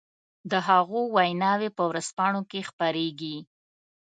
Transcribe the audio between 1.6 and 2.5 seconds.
په ورځپانو